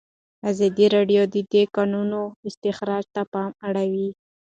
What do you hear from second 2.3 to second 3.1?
استخراج